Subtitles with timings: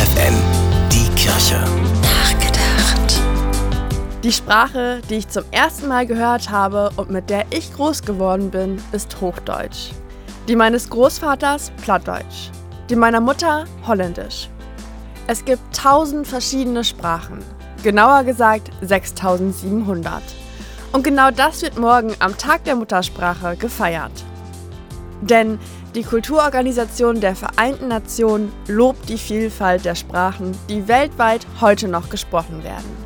[0.00, 0.34] FFN,
[0.90, 1.62] die Kirche.
[2.00, 3.20] Nachgedacht.
[4.24, 8.50] Die Sprache, die ich zum ersten Mal gehört habe und mit der ich groß geworden
[8.50, 9.90] bin, ist Hochdeutsch.
[10.48, 12.48] Die meines Großvaters Plattdeutsch.
[12.88, 14.48] Die meiner Mutter Holländisch.
[15.26, 17.44] Es gibt tausend verschiedene Sprachen.
[17.82, 20.22] Genauer gesagt 6700.
[20.92, 24.24] Und genau das wird morgen am Tag der Muttersprache gefeiert.
[25.20, 25.58] Denn
[25.94, 32.62] die Kulturorganisation der Vereinten Nationen lobt die Vielfalt der Sprachen, die weltweit heute noch gesprochen
[32.62, 32.96] werden.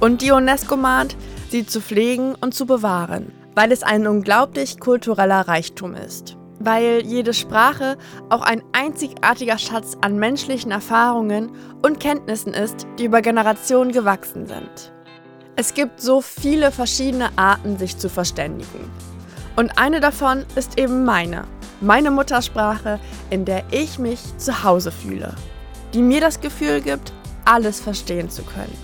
[0.00, 1.16] Und die UNESCO mahnt,
[1.50, 6.36] sie zu pflegen und zu bewahren, weil es ein unglaublich kultureller Reichtum ist.
[6.60, 7.98] Weil jede Sprache
[8.30, 14.92] auch ein einzigartiger Schatz an menschlichen Erfahrungen und Kenntnissen ist, die über Generationen gewachsen sind.
[15.56, 18.90] Es gibt so viele verschiedene Arten, sich zu verständigen.
[19.56, 21.44] Und eine davon ist eben meine,
[21.80, 25.34] meine Muttersprache, in der ich mich zu Hause fühle,
[25.92, 27.12] die mir das Gefühl gibt,
[27.44, 28.76] alles verstehen zu können.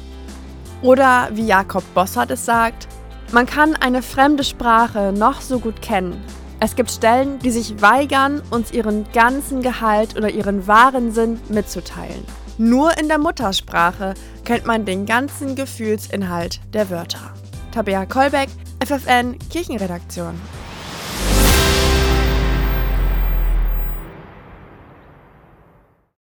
[0.83, 2.89] Oder wie Jakob Bossart es sagt,
[3.33, 6.23] man kann eine fremde Sprache noch so gut kennen.
[6.59, 12.25] Es gibt Stellen, die sich weigern, uns ihren ganzen Gehalt oder ihren wahren Sinn mitzuteilen.
[12.59, 17.33] Nur in der Muttersprache kennt man den ganzen Gefühlsinhalt der Wörter.
[17.73, 18.51] Tabea Kolbeck,
[18.85, 20.35] FFN Kirchenredaktion.